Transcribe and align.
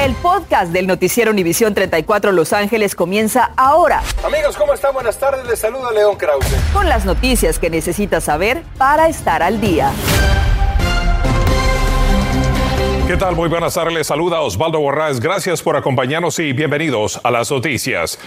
El 0.00 0.14
podcast 0.14 0.72
del 0.72 0.86
noticiero 0.86 1.30
Univisión 1.30 1.74
34 1.74 2.32
Los 2.32 2.54
Ángeles 2.54 2.94
comienza 2.94 3.50
ahora. 3.54 4.02
Amigos, 4.24 4.56
¿cómo 4.56 4.72
están? 4.72 4.94
Buenas 4.94 5.18
tardes. 5.18 5.46
Les 5.46 5.58
saluda 5.58 5.92
León 5.92 6.16
Krause. 6.16 6.46
Con 6.72 6.88
las 6.88 7.04
noticias 7.04 7.58
que 7.58 7.68
necesitas 7.68 8.24
saber 8.24 8.62
para 8.78 9.08
estar 9.10 9.42
al 9.42 9.60
día. 9.60 9.92
¿Qué 13.06 13.18
tal? 13.18 13.36
Muy 13.36 13.50
buenas 13.50 13.74
tardes. 13.74 13.92
Les 13.92 14.06
saluda 14.06 14.40
Osvaldo 14.40 14.80
Borrás. 14.80 15.20
Gracias 15.20 15.60
por 15.60 15.76
acompañarnos 15.76 16.38
y 16.38 16.54
bienvenidos 16.54 17.20
a 17.22 17.30
las 17.30 17.50
noticias. 17.50 18.18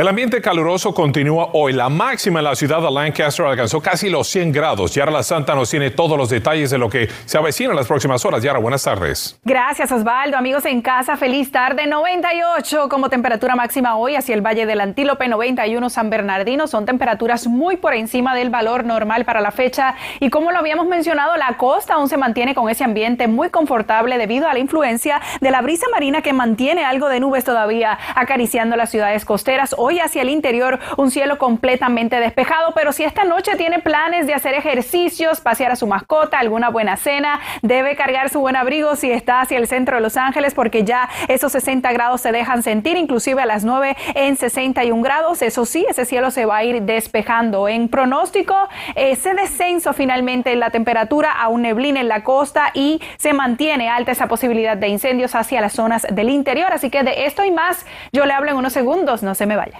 El 0.00 0.08
ambiente 0.08 0.40
caluroso 0.40 0.94
continúa 0.94 1.50
hoy. 1.52 1.74
La 1.74 1.90
máxima 1.90 2.38
en 2.40 2.46
la 2.46 2.56
ciudad 2.56 2.80
de 2.80 2.90
Lancaster 2.90 3.44
alcanzó 3.44 3.82
casi 3.82 4.08
los 4.08 4.28
100 4.28 4.50
grados. 4.50 4.94
Yara 4.94 5.12
La 5.12 5.22
Santa 5.22 5.54
nos 5.54 5.68
tiene 5.68 5.90
todos 5.90 6.16
los 6.16 6.30
detalles 6.30 6.70
de 6.70 6.78
lo 6.78 6.88
que 6.88 7.06
se 7.26 7.36
avecina 7.36 7.68
en 7.68 7.76
las 7.76 7.86
próximas 7.86 8.24
horas. 8.24 8.42
Yara, 8.42 8.58
buenas 8.60 8.82
tardes. 8.82 9.38
Gracias, 9.44 9.92
Osvaldo. 9.92 10.38
Amigos 10.38 10.64
en 10.64 10.80
casa, 10.80 11.18
feliz 11.18 11.52
tarde. 11.52 11.86
98 11.86 12.88
como 12.88 13.10
temperatura 13.10 13.56
máxima 13.56 13.98
hoy 13.98 14.16
hacia 14.16 14.34
el 14.34 14.40
Valle 14.40 14.64
del 14.64 14.80
Antílope, 14.80 15.28
91 15.28 15.90
San 15.90 16.08
Bernardino. 16.08 16.66
Son 16.66 16.86
temperaturas 16.86 17.46
muy 17.46 17.76
por 17.76 17.92
encima 17.92 18.34
del 18.34 18.48
valor 18.48 18.86
normal 18.86 19.26
para 19.26 19.42
la 19.42 19.50
fecha. 19.50 19.96
Y 20.18 20.30
como 20.30 20.50
lo 20.50 20.56
habíamos 20.56 20.86
mencionado, 20.86 21.36
la 21.36 21.58
costa 21.58 21.96
aún 21.96 22.08
se 22.08 22.16
mantiene 22.16 22.54
con 22.54 22.70
ese 22.70 22.84
ambiente 22.84 23.28
muy 23.28 23.50
confortable 23.50 24.16
debido 24.16 24.48
a 24.48 24.54
la 24.54 24.60
influencia 24.60 25.20
de 25.42 25.50
la 25.50 25.60
brisa 25.60 25.84
marina 25.92 26.22
que 26.22 26.32
mantiene 26.32 26.86
algo 26.86 27.10
de 27.10 27.20
nubes 27.20 27.44
todavía 27.44 27.98
acariciando 28.14 28.76
las 28.76 28.90
ciudades 28.90 29.26
costeras. 29.26 29.74
Hoy 29.76 29.89
hacia 29.98 30.22
el 30.22 30.30
interior 30.30 30.78
un 30.96 31.10
cielo 31.10 31.38
completamente 31.38 32.20
despejado, 32.20 32.72
pero 32.74 32.92
si 32.92 33.04
esta 33.04 33.24
noche 33.24 33.56
tiene 33.56 33.80
planes 33.80 34.26
de 34.26 34.34
hacer 34.34 34.54
ejercicios, 34.54 35.40
pasear 35.40 35.72
a 35.72 35.76
su 35.76 35.86
mascota, 35.86 36.38
alguna 36.38 36.70
buena 36.70 36.96
cena, 36.96 37.40
debe 37.62 37.96
cargar 37.96 38.30
su 38.30 38.40
buen 38.40 38.56
abrigo 38.56 38.96
si 38.96 39.10
está 39.10 39.40
hacia 39.40 39.58
el 39.58 39.66
centro 39.66 39.96
de 39.96 40.02
Los 40.02 40.16
Ángeles 40.16 40.54
porque 40.54 40.84
ya 40.84 41.08
esos 41.28 41.52
60 41.52 41.92
grados 41.92 42.20
se 42.20 42.32
dejan 42.32 42.62
sentir, 42.62 42.96
inclusive 42.96 43.42
a 43.42 43.46
las 43.46 43.64
9 43.64 43.96
en 44.14 44.36
61 44.36 45.02
grados. 45.02 45.42
Eso 45.42 45.64
sí, 45.64 45.86
ese 45.88 46.04
cielo 46.04 46.30
se 46.30 46.46
va 46.46 46.58
a 46.58 46.64
ir 46.64 46.82
despejando. 46.82 47.68
En 47.68 47.88
pronóstico, 47.88 48.54
ese 48.94 49.34
descenso 49.34 49.92
finalmente 49.92 50.52
en 50.52 50.60
la 50.60 50.70
temperatura 50.70 51.32
a 51.32 51.48
un 51.48 51.62
neblina 51.62 52.00
en 52.00 52.08
la 52.08 52.22
costa 52.22 52.70
y 52.74 53.00
se 53.16 53.32
mantiene 53.32 53.88
alta 53.88 54.12
esa 54.12 54.28
posibilidad 54.28 54.76
de 54.76 54.88
incendios 54.88 55.34
hacia 55.34 55.60
las 55.60 55.72
zonas 55.72 56.06
del 56.10 56.30
interior. 56.30 56.72
Así 56.72 56.90
que 56.90 57.02
de 57.02 57.26
esto 57.26 57.44
y 57.44 57.50
más, 57.50 57.86
yo 58.12 58.26
le 58.26 58.32
hablo 58.32 58.50
en 58.50 58.56
unos 58.56 58.72
segundos, 58.72 59.22
no 59.22 59.34
se 59.34 59.46
me 59.46 59.56
vaya. 59.56 59.79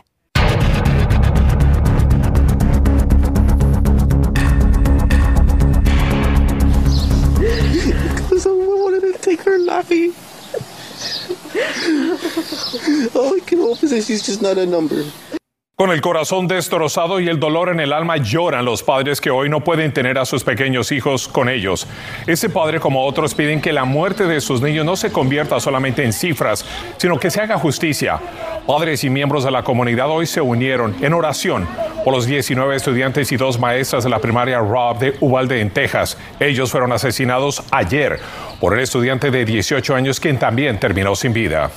Con 15.80 15.90
el 15.92 16.02
corazón 16.02 16.46
destrozado 16.46 17.20
y 17.20 17.28
el 17.28 17.40
dolor 17.40 17.70
en 17.70 17.80
el 17.80 17.94
alma 17.94 18.18
lloran 18.18 18.66
los 18.66 18.82
padres 18.82 19.18
que 19.18 19.30
hoy 19.30 19.48
no 19.48 19.64
pueden 19.64 19.94
tener 19.94 20.18
a 20.18 20.26
sus 20.26 20.44
pequeños 20.44 20.92
hijos 20.92 21.26
con 21.26 21.48
ellos. 21.48 21.86
Ese 22.26 22.50
padre 22.50 22.80
como 22.80 23.06
otros 23.06 23.34
piden 23.34 23.62
que 23.62 23.72
la 23.72 23.86
muerte 23.86 24.24
de 24.24 24.42
sus 24.42 24.60
niños 24.60 24.84
no 24.84 24.94
se 24.96 25.10
convierta 25.10 25.58
solamente 25.58 26.04
en 26.04 26.12
cifras, 26.12 26.66
sino 26.98 27.18
que 27.18 27.30
se 27.30 27.40
haga 27.40 27.58
justicia. 27.58 28.20
Padres 28.66 29.04
y 29.04 29.10
miembros 29.10 29.42
de 29.42 29.50
la 29.52 29.64
comunidad 29.64 30.10
hoy 30.10 30.26
se 30.26 30.42
unieron 30.42 30.94
en 31.00 31.14
oración 31.14 31.66
por 32.04 32.14
los 32.14 32.26
19 32.26 32.76
estudiantes 32.76 33.30
y 33.32 33.36
dos 33.36 33.58
maestras 33.58 34.04
de 34.04 34.10
la 34.10 34.18
primaria 34.18 34.58
Rob 34.58 34.98
de 34.98 35.14
Uvalde 35.20 35.60
en 35.60 35.70
Texas. 35.70 36.16
Ellos 36.38 36.70
fueron 36.70 36.92
asesinados 36.92 37.62
ayer 37.70 38.18
por 38.60 38.74
el 38.74 38.80
estudiante 38.80 39.30
de 39.30 39.44
18 39.44 39.94
años 39.94 40.20
quien 40.20 40.38
también 40.38 40.78
terminó 40.78 41.14
sin 41.14 41.32
vida. 41.32 41.70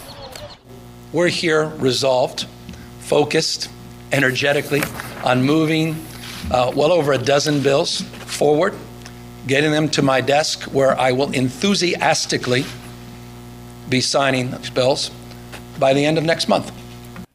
We're 1.11 1.29
here 1.29 1.69
resolved, 1.79 2.47
focused 3.01 3.69
energetically 4.11 4.81
on 5.23 5.45
moving 5.45 5.95
uh, 6.51 6.72
well 6.75 6.91
over 6.91 7.13
a 7.13 7.17
dozen 7.17 7.61
bills 7.61 8.01
forward, 8.25 8.73
getting 9.47 9.72
them 9.72 9.90
to 9.90 10.01
my 10.01 10.22
desk 10.22 10.63
where 10.73 11.00
I 11.00 11.11
will 11.11 11.31
enthusiastically 11.31 12.66
be 13.90 14.01
signing 14.01 14.51
those 14.51 14.69
bills 14.69 15.11
by 15.79 15.94
the 15.94 16.05
end 16.05 16.17
of 16.17 16.23
next 16.23 16.47
month. 16.47 16.72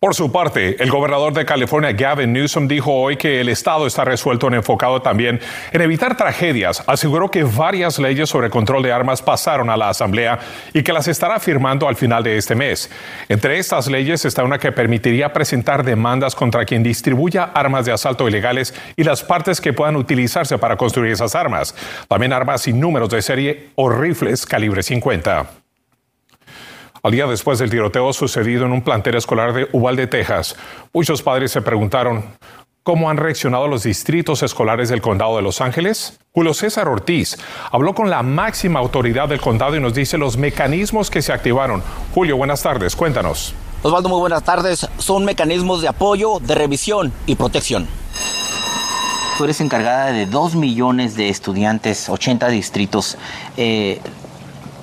Por 0.01 0.15
su 0.15 0.31
parte, 0.31 0.81
el 0.81 0.93
gobernador 0.93 1.33
de 1.33 1.45
California, 1.45 1.91
Gavin 1.91 2.33
Newsom, 2.33 2.69
dijo 2.69 2.93
hoy 2.93 3.17
que 3.17 3.41
el 3.41 3.49
Estado 3.49 3.85
está 3.85 4.05
resuelto 4.05 4.47
en 4.47 4.55
enfocado 4.55 5.03
también 5.03 5.41
en 5.73 5.81
evitar 5.81 6.17
tragedias. 6.17 6.85
Aseguró 6.87 7.33
que 7.33 7.43
varias 7.43 7.99
leyes 7.99 8.29
sobre 8.31 8.49
control 8.49 8.85
de 8.85 8.93
armas 8.93 9.23
pasaron 9.23 9.71
a 9.71 9.77
la 9.77 9.89
Asamblea 9.89 10.39
y 10.73 10.85
que 10.85 10.93
las 10.93 11.09
estará 11.09 11.41
firmando 11.41 11.89
al 11.89 11.97
final 11.97 12.23
de 12.23 12.37
este 12.37 12.55
mes. 12.55 12.89
Entre 13.29 13.59
estas 13.59 13.89
leyes 13.89 14.25
está 14.25 14.45
una 14.45 14.61
que 14.61 14.71
permitiría 14.71 15.33
presentar 15.33 15.83
demandas 15.83 16.37
contra 16.37 16.65
quien 16.65 16.85
distribuya 16.85 17.51
armas 17.53 17.85
de 17.85 17.91
asalto 17.91 18.29
ilegales 18.29 18.73
y 18.95 19.03
las 19.03 19.25
partes 19.25 19.61
que 19.61 19.73
puedan 19.73 19.97
utilizarse 19.97 20.59
para 20.59 20.77
construir 20.77 21.11
esas 21.11 21.35
armas. 21.35 21.75
También 22.07 22.33
armas 22.33 22.63
sin 22.63 22.79
números 22.79 23.11
de 23.11 23.21
serie 23.21 23.71
o 23.75 23.89
rifles 23.91 24.47
calibre 24.47 24.85
50 24.85 25.68
al 27.03 27.13
día 27.13 27.27
después 27.27 27.59
del 27.59 27.71
tiroteo 27.71 28.13
sucedido 28.13 28.67
en 28.67 28.73
un 28.73 28.83
plantel 28.83 29.17
escolar 29.17 29.53
de 29.53 29.69
Uvalde, 29.73 30.07
Texas. 30.07 30.57
Muchos 30.93 31.23
padres 31.23 31.53
se 31.53 31.63
preguntaron 31.63 32.25
cómo 32.83 33.11
han 33.11 33.19
reaccionado 33.19 33.69
los 33.69 33.83
distritos 33.83 34.43
escolares 34.43 34.89
del 34.89 35.03
condado 35.03 35.37
de 35.37 35.43
Los 35.43 35.61
Ángeles. 35.61 36.19
Julio 36.33 36.55
César 36.55 36.89
Ortiz 36.89 37.37
habló 37.71 37.95
con 37.95 38.09
la 38.09 38.23
máxima 38.23 38.81
autoridad 38.81 39.29
del 39.29 39.41
condado 39.41 39.77
y 39.77 39.81
nos 39.81 39.93
dice 39.95 40.17
los 40.17 40.39
mecanismos 40.39 41.11
que 41.11 41.21
se 41.21 41.33
activaron. 41.33 41.83
Julio, 42.15 42.37
buenas 42.37 42.63
tardes, 42.63 42.97
cuéntanos. 42.97 43.55
Osvaldo, 43.83 44.09
muy 44.09 44.21
buenas 44.21 44.43
tardes. 44.43 44.89
Son 44.99 45.25
mecanismos 45.25 45.83
de 45.83 45.89
apoyo, 45.89 46.41
de 46.41 46.55
revisión 46.55 47.13
y 47.27 47.35
protección. 47.37 47.87
Tú 49.37 49.45
eres 49.45 49.61
encargada 49.61 50.11
de 50.11 50.27
dos 50.27 50.57
millones 50.57 51.15
de 51.15 51.29
estudiantes, 51.29 52.09
80 52.09 52.49
distritos. 52.49 53.19
Eh, 53.57 54.01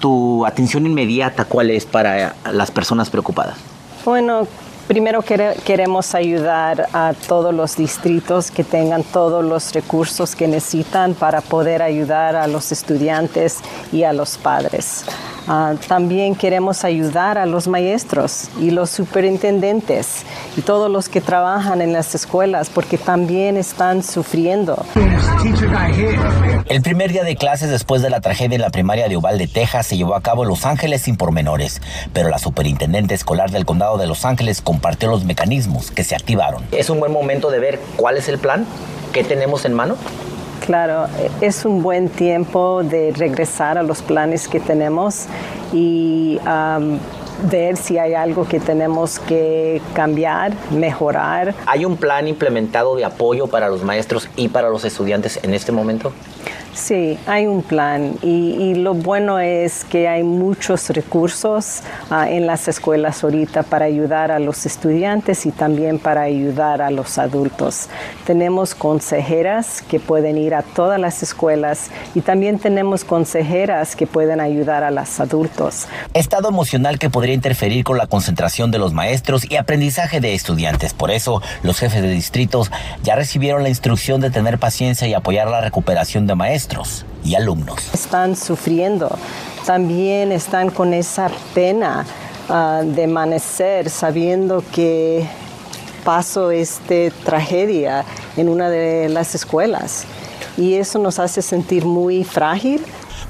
tu 0.06 0.46
atención 0.46 0.86
inmediata 0.86 1.46
cuál 1.46 1.72
es 1.72 1.84
para 1.84 2.36
las 2.54 2.70
personas 2.70 3.10
preocupadas? 3.10 3.58
Bueno, 4.06 4.48
primero 4.88 5.24
queremos 5.24 6.14
ayudar 6.14 6.88
a 6.94 7.16
todos 7.28 7.52
los 7.52 7.76
distritos 7.76 8.52
que 8.52 8.64
tengan 8.64 9.02
todos 9.02 9.44
los 9.44 9.74
recursos 9.74 10.36
que 10.36 10.48
necesitan 10.48 11.16
para 11.16 11.42
poder 11.42 11.82
ayudar 11.82 12.36
a 12.36 12.46
los 12.46 12.72
estudiantes 12.72 13.62
y 13.92 14.04
a 14.04 14.14
los 14.14 14.38
padres. 14.38 15.06
Ah, 15.48 15.76
también 15.88 16.34
queremos 16.34 16.84
ayudar 16.84 17.38
a 17.38 17.46
los 17.46 17.68
maestros 17.68 18.50
y 18.60 18.72
los 18.72 18.90
superintendentes 18.90 20.24
y 20.58 20.62
todos 20.62 20.90
los 20.90 21.08
que 21.08 21.22
trabajan 21.22 21.82
en 21.82 21.94
las 21.94 22.16
escuelas 22.16 22.72
porque 22.72 22.98
también 22.98 23.56
están 23.56 24.02
sufriendo. 24.02 24.84
El 26.68 26.82
primer 26.82 27.12
día 27.12 27.24
de 27.24 27.36
clases 27.36 27.70
después 27.70 28.02
de 28.02 28.10
la 28.10 28.22
tragedia 28.22 28.56
en 28.56 28.62
la 28.62 28.72
primaria 28.72 29.08
de 29.08 29.18
Uvalde, 29.18 29.48
Texas, 29.48 29.86
se 29.86 29.98
llevó 29.98 30.16
a 30.16 30.22
cabo 30.22 30.44
en 30.44 30.50
Los 30.50 30.66
Ángeles 30.66 31.04
sin 31.04 31.16
pormenores, 31.16 31.82
pero 32.12 32.30
la 32.30 32.40
superintendente 32.40 33.14
escolar 33.14 33.52
del 33.52 33.66
condado 33.66 33.98
de 33.98 34.08
Los 34.08 34.26
Ángeles 34.26 34.62
compartió 34.62 35.10
los 35.10 35.26
mecanismos 35.26 35.92
que 35.92 36.04
se 36.04 36.16
activaron. 36.16 36.64
Es 36.72 36.90
un 36.90 37.00
buen 37.00 37.12
momento 37.12 37.52
de 37.52 37.60
ver 37.60 37.80
cuál 37.98 38.18
es 38.18 38.28
el 38.30 38.40
plan, 38.40 38.66
qué 39.14 39.24
tenemos 39.24 39.66
en 39.66 39.74
mano. 39.74 39.96
Claro, 40.66 41.06
es 41.42 41.64
un 41.64 41.84
buen 41.84 42.10
tiempo 42.10 42.82
de 42.82 43.14
regresar 43.16 43.78
a 43.78 43.84
los 43.84 44.02
planes 44.02 44.48
que 44.48 44.60
tenemos 44.60 45.28
y 45.72 46.40
ver 47.44 47.78
si 47.78 47.98
hay 47.98 48.14
algo 48.14 48.48
que 48.48 48.60
tenemos 48.60 49.20
que 49.20 49.82
cambiar, 49.94 50.54
mejorar. 50.72 51.54
¿Hay 51.66 51.86
un 51.86 51.98
plan 51.98 52.28
implementado 52.28 52.96
de 52.96 53.06
apoyo 53.06 53.48
para 53.48 53.70
los 53.70 53.84
maestros 53.84 54.30
y 54.36 54.50
para 54.50 54.70
los 54.70 54.86
estudiantes 54.86 55.40
en 55.44 55.54
este 55.54 55.72
momento? 55.72 56.12
Sí, 56.76 57.18
hay 57.26 57.48
un 57.48 57.64
plan 57.64 58.16
y, 58.22 58.76
lo 58.76 58.94
bueno 58.94 59.40
es 59.40 59.86
que 59.86 60.10
hay 60.10 60.24
muchos 60.24 60.90
recursos 60.90 61.82
ah, 62.10 62.30
en 62.30 62.46
las 62.46 62.68
escuelas 62.68 63.24
ahorita 63.24 63.64
para 63.64 63.86
ayudar 63.86 64.30
a 64.30 64.40
los 64.40 64.66
estudiantes 64.66 65.46
y 65.46 65.52
también 65.52 66.00
para 66.00 66.24
ayudar 66.24 66.82
a 66.82 66.92
los 66.92 67.18
adultos. 67.18 67.88
Tenemos 68.26 68.76
consejeras 68.76 69.82
que 69.84 70.02
pueden 70.02 70.38
ir 70.38 70.54
a 70.54 70.64
todas 70.64 71.00
las 71.00 71.24
escuelas 71.24 71.92
y 72.14 72.20
también 72.20 72.60
tenemos 72.60 73.06
consejeras 73.06 73.96
que 73.96 74.06
pueden 74.06 74.42
ayudar 74.42 74.84
a 74.84 74.92
los 74.92 75.22
adultos. 75.22 75.88
Estado 76.14 76.50
emocional 76.50 77.00
que 77.00 77.10
interferir 77.34 77.84
con 77.84 77.98
la 77.98 78.08
concentración 78.08 78.72
de 78.72 78.78
los 78.78 78.94
maestros 78.94 79.50
y 79.50 79.56
aprendizaje 79.58 80.20
de 80.20 80.34
estudiantes. 80.34 80.94
Por 80.94 81.12
eso, 81.12 81.42
los 81.64 81.80
jefes 81.80 82.02
de 82.02 82.10
distritos 82.10 82.72
ya 83.04 83.16
recibieron 83.16 83.64
la 83.64 83.70
instrucción 83.70 84.22
de 84.22 84.32
tener 84.32 84.60
paciencia 84.60 85.08
y 85.08 85.14
apoyar 85.14 85.50
la 85.50 85.62
recuperación 85.62 86.28
de 86.28 86.36
maestros 86.36 87.06
y 87.24 87.36
alumnos. 87.36 87.94
Están 87.94 88.36
sufriendo, 88.36 89.18
también 89.66 90.32
están 90.32 90.70
con 90.70 90.94
esa 90.94 91.30
pena 91.54 92.06
ah, 92.50 92.82
de 92.86 93.06
amanecer 93.06 93.90
sabiendo 93.90 94.64
que 94.72 95.26
pasó 96.04 96.52
esta 96.52 97.10
tragedia 97.24 98.06
en 98.38 98.48
una 98.48 98.70
de 98.70 99.10
las 99.10 99.34
escuelas 99.34 100.06
y 100.58 100.76
eso 100.76 101.00
nos 101.00 101.20
hace 101.20 101.42
sentir 101.42 101.86
muy 101.86 102.24
frágil 102.24 102.82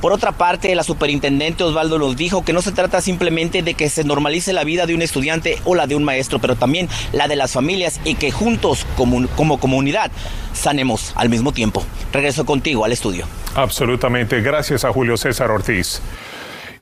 Por 0.01 0.12
otra 0.12 0.31
parte, 0.33 0.74
la 0.75 0.83
superintendente 0.83 1.63
Osvaldo 1.63 1.97
nos 1.97 2.15
dijo 2.15 2.44
que 2.44 2.53
no 2.53 2.62
se 2.62 2.71
trata 2.71 3.01
simplemente 3.01 3.62
de 3.63 3.74
que 3.74 3.89
se 3.89 4.03
normalice 4.03 4.53
la 4.53 4.63
vida 4.63 4.86
de 4.86 4.95
un 4.95 5.01
estudiante 5.01 5.59
o 5.65 5.75
la 5.75 5.88
de 5.88 5.95
un 5.95 6.03
maestro, 6.03 6.39
pero 6.39 6.56
también 6.56 6.89
la 7.12 7.27
de 7.27 7.36
las 7.36 7.53
familias 7.53 8.00
y 8.03 8.15
que 8.15 8.31
juntos 8.31 8.86
como, 8.95 9.27
como 9.30 9.59
comunidad 9.59 10.12
sanemos 10.53 11.12
al 11.15 11.30
mismo 11.30 11.51
tiempo. 11.51 11.83
Regreso 12.12 12.45
contigo 12.45 12.86
al 12.86 12.92
estudio. 12.92 13.25
Absolutamente. 13.56 14.42
Gracias 14.42 14.86
a 14.86 14.92
Julio 14.92 15.18
César 15.18 15.50
Ortiz. 15.51 16.01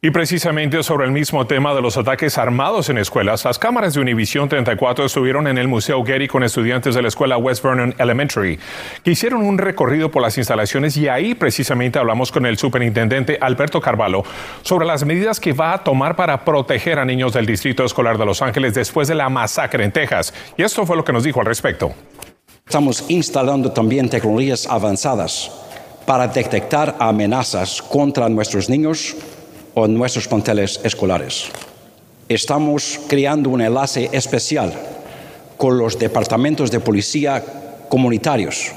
Y 0.05 0.11
precisamente 0.11 0.83
sobre 0.83 1.05
el 1.05 1.13
mismo 1.13 1.47
tema 1.47 1.73
de 1.73 1.81
los 1.81 1.95
ataques 1.95 2.37
armados 2.37 2.89
en 2.89 2.97
escuelas, 2.97 3.45
las 3.45 3.57
cámaras 3.57 3.93
de 3.93 4.01
Univisión 4.01 4.49
34 4.49 5.05
estuvieron 5.05 5.47
en 5.47 5.57
el 5.57 5.69
Museo 5.69 6.03
Getty 6.03 6.27
con 6.27 6.43
estudiantes 6.43 6.93
de 6.93 7.01
la 7.01 7.07
escuela 7.07 7.37
West 7.37 7.63
Vernon 7.63 7.95
Elementary, 7.97 8.59
que 9.01 9.11
hicieron 9.11 9.43
un 9.43 9.57
recorrido 9.57 10.11
por 10.11 10.21
las 10.21 10.37
instalaciones 10.37 10.97
y 10.97 11.07
ahí 11.07 11.35
precisamente 11.35 11.99
hablamos 11.99 12.33
con 12.33 12.45
el 12.45 12.57
superintendente 12.57 13.37
Alberto 13.39 13.79
Carvalho 13.79 14.23
sobre 14.61 14.85
las 14.85 15.05
medidas 15.05 15.39
que 15.39 15.53
va 15.53 15.71
a 15.71 15.83
tomar 15.85 16.17
para 16.17 16.43
proteger 16.43 16.99
a 16.99 17.05
niños 17.05 17.31
del 17.31 17.45
Distrito 17.45 17.85
Escolar 17.85 18.17
de 18.17 18.25
Los 18.25 18.41
Ángeles 18.41 18.73
después 18.73 19.07
de 19.07 19.15
la 19.15 19.29
masacre 19.29 19.85
en 19.85 19.93
Texas. 19.93 20.33
Y 20.57 20.63
esto 20.63 20.85
fue 20.85 20.97
lo 20.97 21.05
que 21.05 21.13
nos 21.13 21.23
dijo 21.23 21.39
al 21.39 21.45
respecto. 21.45 21.93
Estamos 22.65 23.05
instalando 23.07 23.71
también 23.71 24.09
tecnologías 24.09 24.67
avanzadas 24.67 25.49
para 26.05 26.27
detectar 26.27 26.93
amenazas 26.99 27.81
contra 27.81 28.27
nuestros 28.27 28.69
niños 28.69 29.15
o 29.73 29.87
nuestros 29.87 30.27
planteles 30.27 30.79
escolares. 30.83 31.45
Estamos 32.29 32.99
creando 33.07 33.49
un 33.49 33.61
enlace 33.61 34.09
especial 34.11 34.73
con 35.57 35.77
los 35.77 35.97
departamentos 35.99 36.71
de 36.71 36.79
policía 36.79 37.43
comunitarios, 37.89 38.71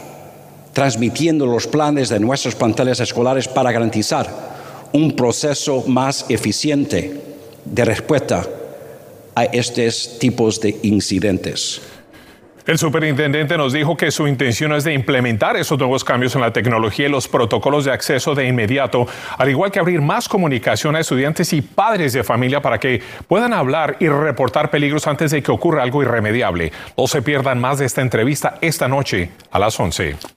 transmitiendo 0.72 1.46
los 1.46 1.66
planes 1.66 2.08
de 2.08 2.20
nuestros 2.20 2.54
planteles 2.54 3.00
escolares 3.00 3.48
para 3.48 3.72
garantizar 3.72 4.28
un 4.93 5.14
proceso 5.14 5.84
más 5.87 6.26
eficiente 6.28 7.20
de 7.64 7.84
respuesta 7.84 8.46
a 9.34 9.44
estos 9.44 10.19
tipos 10.19 10.60
de 10.60 10.78
incidentes. 10.82 11.81
El 12.66 12.78
superintendente 12.78 13.56
nos 13.56 13.72
dijo 13.72 13.96
que 13.96 14.10
su 14.10 14.26
intención 14.26 14.72
es 14.72 14.82
de 14.82 14.92
implementar 14.92 15.56
esos 15.56 15.78
nuevos 15.78 16.02
cambios 16.02 16.34
en 16.34 16.40
la 16.40 16.52
tecnología 16.52 17.06
y 17.06 17.10
los 17.10 17.28
protocolos 17.28 17.84
de 17.84 17.92
acceso 17.92 18.34
de 18.34 18.48
inmediato, 18.48 19.06
al 19.38 19.48
igual 19.48 19.70
que 19.70 19.78
abrir 19.78 20.00
más 20.00 20.28
comunicación 20.28 20.96
a 20.96 21.00
estudiantes 21.00 21.52
y 21.52 21.62
padres 21.62 22.12
de 22.12 22.24
familia 22.24 22.60
para 22.60 22.80
que 22.80 23.00
puedan 23.28 23.52
hablar 23.52 23.96
y 24.00 24.08
reportar 24.08 24.68
peligros 24.68 25.06
antes 25.06 25.30
de 25.30 25.44
que 25.44 25.52
ocurra 25.52 25.84
algo 25.84 26.02
irremediable. 26.02 26.72
No 26.98 27.06
se 27.06 27.22
pierdan 27.22 27.60
más 27.60 27.78
de 27.78 27.86
esta 27.86 28.02
entrevista 28.02 28.58
esta 28.60 28.88
noche 28.88 29.30
a 29.52 29.60
las 29.60 29.78
11. 29.78 30.35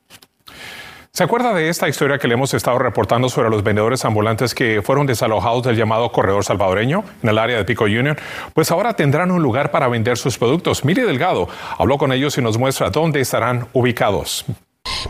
¿Se 1.19 1.25
acuerda 1.25 1.53
de 1.53 1.67
esta 1.67 1.89
historia 1.89 2.17
que 2.17 2.29
le 2.29 2.35
hemos 2.35 2.53
estado 2.53 2.79
reportando 2.79 3.27
sobre 3.27 3.49
los 3.49 3.61
vendedores 3.61 4.05
ambulantes 4.05 4.55
que 4.55 4.81
fueron 4.81 5.05
desalojados 5.05 5.63
del 5.63 5.75
llamado 5.75 6.09
corredor 6.13 6.45
salvadoreño 6.45 7.03
en 7.21 7.27
el 7.27 7.37
área 7.37 7.57
de 7.57 7.65
Pico 7.65 7.83
Union? 7.83 8.17
Pues 8.53 8.71
ahora 8.71 8.93
tendrán 8.93 9.29
un 9.29 9.43
lugar 9.43 9.69
para 9.69 9.89
vender 9.89 10.17
sus 10.17 10.37
productos. 10.37 10.85
Miri 10.85 11.01
Delgado 11.01 11.49
habló 11.77 11.97
con 11.97 12.13
ellos 12.13 12.37
y 12.37 12.41
nos 12.41 12.57
muestra 12.57 12.89
dónde 12.89 13.19
estarán 13.19 13.67
ubicados. 13.73 14.45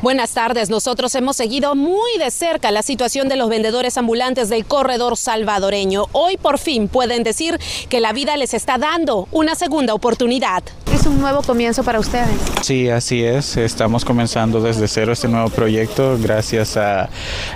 Buenas 0.02 0.32
tardes. 0.32 0.70
Nosotros 0.70 1.14
hemos 1.16 1.36
seguido 1.36 1.76
muy 1.76 2.18
de 2.18 2.32
cerca 2.32 2.72
la 2.72 2.84
situación 2.84 3.28
de 3.30 3.36
los 3.36 3.50
vendedores 3.50 3.98
ambulantes 3.98 4.50
del 4.50 4.66
corredor 4.66 5.18
salvadoreño. 5.18 6.06
Hoy 6.12 6.38
por 6.38 6.58
fin 6.58 6.88
pueden 6.88 7.24
decir 7.24 7.60
que 7.90 8.00
la 8.00 8.14
vida 8.14 8.38
les 8.38 8.54
está 8.54 8.78
dando 8.78 9.28
una 9.32 9.56
segunda 9.56 9.94
oportunidad. 9.94 10.64
Es 10.94 11.06
un 11.06 11.20
nuevo 11.22 11.42
comienzo 11.42 11.84
para 11.84 12.00
ustedes. 12.00 12.28
Sí, 12.62 12.90
así 12.90 13.24
es. 13.24 13.58
Estamos 13.58 14.06
comenzando 14.06 14.62
desde 14.62 14.88
cero 14.88 15.14
este 15.14 15.28
nuevo 15.28 15.50
proyecto 15.50 16.18
gracias 16.20 16.78
a 16.78 17.10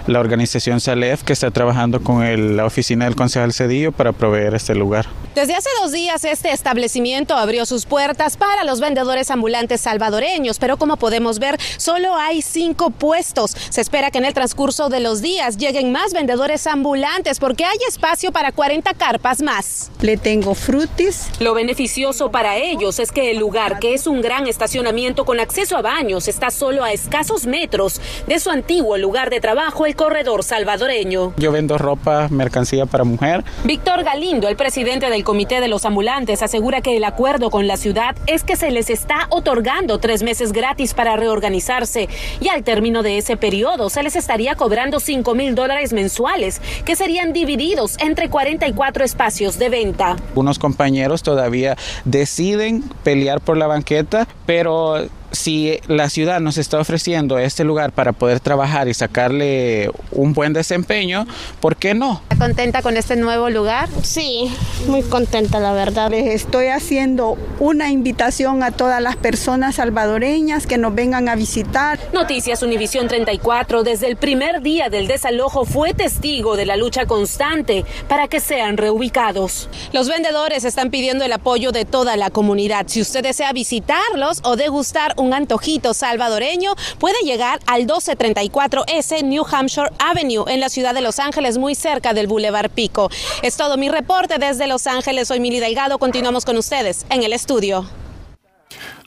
la 0.07 0.19
organización 0.19 0.79
Salef 0.79 1.23
que 1.23 1.33
está 1.33 1.51
trabajando 1.51 2.01
con 2.01 2.23
la 2.55 2.65
oficina 2.65 3.05
del 3.05 3.15
concejal 3.15 3.53
Cedillo 3.53 3.91
para 3.91 4.11
proveer 4.11 4.55
este 4.55 4.75
lugar. 4.75 5.07
Desde 5.35 5.55
hace 5.55 5.69
dos 5.81 5.91
días 5.91 6.23
este 6.25 6.51
establecimiento 6.51 7.35
abrió 7.35 7.65
sus 7.65 7.85
puertas 7.85 8.37
para 8.37 8.63
los 8.63 8.79
vendedores 8.79 9.31
ambulantes 9.31 9.81
salvadoreños, 9.81 10.59
pero 10.59 10.77
como 10.77 10.97
podemos 10.97 11.39
ver, 11.39 11.59
solo 11.77 12.15
hay 12.25 12.41
cinco 12.41 12.89
puestos. 12.89 13.55
Se 13.69 13.81
espera 13.81 14.11
que 14.11 14.17
en 14.17 14.25
el 14.25 14.33
transcurso 14.33 14.89
de 14.89 14.99
los 14.99 15.21
días 15.21 15.57
lleguen 15.57 15.91
más 15.91 16.13
vendedores 16.13 16.67
ambulantes 16.67 17.39
porque 17.39 17.65
hay 17.65 17.77
espacio 17.87 18.31
para 18.31 18.51
40 18.51 18.93
carpas 18.93 19.41
más. 19.41 19.91
Le 20.01 20.17
tengo 20.17 20.55
frutis. 20.55 21.27
Lo 21.39 21.53
beneficioso 21.53 22.31
para 22.31 22.57
ellos 22.57 22.99
es 22.99 23.11
que 23.11 23.31
el 23.31 23.37
lugar, 23.37 23.79
que 23.79 23.93
es 23.93 24.07
un 24.07 24.21
gran 24.21 24.47
estacionamiento 24.47 25.25
con 25.25 25.39
acceso 25.39 25.77
a 25.77 25.81
baños, 25.81 26.27
está 26.27 26.49
solo 26.49 26.83
a 26.83 26.93
escasos 26.93 27.45
metros 27.45 27.99
de 28.27 28.39
su 28.39 28.49
antiguo 28.49 28.97
lugar 28.97 29.29
de 29.29 29.39
trabajo, 29.39 29.85
el 29.85 29.95
corredor 29.95 30.43
salvadoreño. 30.43 31.33
Yo 31.37 31.51
vendo 31.51 31.77
ropa, 31.77 32.27
mercancía 32.29 32.85
para 32.85 33.03
mujer. 33.03 33.43
Víctor 33.63 34.03
Galindo, 34.03 34.47
el 34.47 34.55
presidente 34.55 35.09
del 35.09 35.23
Comité 35.23 35.59
de 35.59 35.67
los 35.67 35.85
Ambulantes, 35.85 36.41
asegura 36.41 36.81
que 36.81 36.97
el 36.97 37.03
acuerdo 37.03 37.49
con 37.49 37.67
la 37.67 37.77
ciudad 37.77 38.15
es 38.27 38.43
que 38.43 38.55
se 38.55 38.71
les 38.71 38.89
está 38.89 39.27
otorgando 39.29 39.99
tres 39.99 40.23
meses 40.23 40.53
gratis 40.53 40.93
para 40.93 41.15
reorganizarse 41.15 42.07
y 42.39 42.49
al 42.49 42.63
término 42.63 43.03
de 43.03 43.17
ese 43.17 43.37
periodo 43.37 43.89
se 43.89 44.03
les 44.03 44.15
estaría 44.15 44.55
cobrando 44.55 44.99
5 44.99 45.35
mil 45.35 45.55
dólares 45.55 45.93
mensuales 45.93 46.61
que 46.85 46.95
serían 46.95 47.33
divididos 47.33 47.97
entre 47.99 48.29
44 48.29 49.03
espacios 49.03 49.59
de 49.59 49.69
venta. 49.69 50.17
Unos 50.35 50.59
compañeros 50.59 51.23
todavía 51.23 51.77
deciden 52.05 52.83
pelear 53.03 53.41
por 53.41 53.57
la 53.57 53.67
banqueta, 53.67 54.27
pero 54.45 55.07
si 55.33 55.79
la 55.87 56.09
ciudad 56.09 56.39
nos 56.39 56.57
está 56.57 56.79
ofreciendo 56.79 57.39
este 57.39 57.63
lugar 57.63 57.91
para 57.91 58.13
poder 58.13 58.39
trabajar 58.39 58.87
y 58.87 58.93
sacarle 58.93 59.89
un 60.11 60.33
buen 60.33 60.53
desempeño, 60.53 61.25
¿por 61.59 61.75
qué 61.75 61.93
no? 61.93 62.21
¿Está 62.29 62.37
contenta 62.45 62.81
con 62.81 62.97
este 62.97 63.15
nuevo 63.15 63.49
lugar? 63.49 63.89
Sí, 64.03 64.53
muy 64.87 65.01
contenta 65.01 65.59
la 65.59 65.73
verdad. 65.73 66.11
Les 66.11 66.27
estoy 66.27 66.67
haciendo 66.67 67.37
una 67.59 67.89
invitación 67.89 68.61
a 68.63 68.71
todas 68.71 69.01
las 69.01 69.15
personas 69.15 69.75
salvadoreñas 69.75 70.67
que 70.67 70.77
nos 70.77 70.93
vengan 70.93 71.27
a 71.27 71.35
visitar. 71.35 71.99
Noticias 72.13 72.61
Univisión 72.61 73.07
34 73.07 73.83
desde 73.83 74.07
el 74.07 74.17
primer 74.17 74.61
día 74.61 74.89
del 74.89 75.07
desalojo 75.07 75.65
fue 75.65 75.93
testigo 75.93 76.55
de 76.55 76.67
la 76.67 76.77
lucha 76.77 77.05
constante 77.05 77.85
para 78.07 78.27
que 78.27 78.39
sean 78.39 78.77
reubicados. 78.77 79.67
Los 79.93 80.07
vendedores 80.07 80.63
están 80.63 80.91
pidiendo 80.91 81.25
el 81.25 81.33
apoyo 81.33 81.71
de 81.71 81.85
toda 81.85 82.17
la 82.17 82.29
comunidad. 82.29 82.85
Si 82.87 83.01
usted 83.01 83.23
desea 83.23 83.51
visitarlos 83.51 84.41
o 84.43 84.55
degustar 84.55 85.13
un 85.17 85.22
antojito 85.31 85.93
salvadoreño, 85.93 86.73
puede 86.97 87.19
llegar 87.23 87.59
al 87.67 87.85
1234S 87.85 89.23
New 89.23 89.45
Hampshire 89.49 89.91
Avenue 89.99 90.45
en 90.47 90.59
la 90.59 90.69
ciudad 90.69 90.95
de 90.95 91.01
Los 91.01 91.19
Ángeles, 91.19 91.59
muy 91.59 91.75
cerca 91.75 92.15
del 92.15 92.25
Boulevard 92.25 92.71
Pico. 92.71 93.11
Es 93.43 93.57
todo 93.57 93.77
mi 93.77 93.89
reporte 93.89 94.39
desde 94.39 94.65
Los 94.65 94.87
Ángeles. 94.87 95.27
Soy 95.27 95.39
Mili 95.39 95.59
Delgado. 95.59 95.99
Continuamos 95.99 96.45
con 96.45 96.57
ustedes 96.57 97.05
en 97.09 97.21
el 97.21 97.33
estudio. 97.33 98.02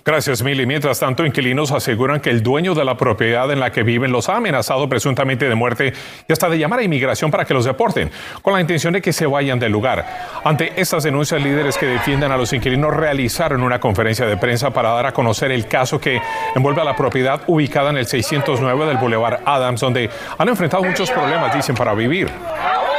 Gracias, 0.07 0.41
Mili. 0.41 0.67
Mientras 0.67 1.01
tanto, 1.01 1.27
inquilinos 1.27 1.73
aseguran 1.73 2.21
que 2.21 2.31
el 2.31 2.41
dueño 2.41 2.77
de 2.77 2.85
la 2.85 2.97
propiedad 2.97 3.51
en 3.51 3.59
la 3.59 3.73
que 3.73 3.83
viven 3.83 4.13
los 4.13 4.29
ha 4.29 4.37
amenazado 4.37 4.89
presuntamente 4.89 5.49
de 5.49 5.55
muerte 5.57 5.93
y 6.29 6.33
hasta 6.33 6.49
de 6.49 6.61
llamar 6.61 6.79
a 6.79 6.85
inmigración 6.85 7.29
para 7.29 7.45
que 7.45 7.53
los 7.53 7.65
deporten, 7.65 8.13
con 8.41 8.53
la 8.55 8.61
intención 8.61 8.93
de 8.93 9.03
que 9.03 9.13
se 9.13 9.27
vayan 9.27 9.59
del 9.59 9.73
lugar. 9.73 10.07
Ante 10.45 10.81
estas 10.81 11.03
denuncias, 11.03 11.43
líderes 11.43 11.77
que 11.77 11.87
defienden 11.87 12.31
a 12.31 12.37
los 12.37 12.53
inquilinos 12.53 12.95
realizaron 12.95 13.65
una 13.65 13.81
conferencia 13.81 14.27
de 14.27 14.37
prensa 14.37 14.71
para 14.71 14.91
dar 14.91 15.07
a 15.07 15.13
conocer 15.13 15.51
el 15.51 15.67
caso 15.67 16.01
que 16.01 16.21
envuelve 16.55 16.83
a 16.83 16.85
la 16.85 16.95
propiedad 16.95 17.43
ubicada 17.49 17.91
en 17.91 17.97
el 17.97 18.07
609 18.07 18.87
del 18.87 18.99
Boulevard 18.99 19.41
Adams, 19.45 19.81
donde 19.81 20.09
han 20.39 20.49
enfrentado 20.49 20.85
muchos 20.85 21.11
problemas, 21.11 21.53
dicen, 21.53 21.75
para 21.75 21.95
vivir 21.95 22.31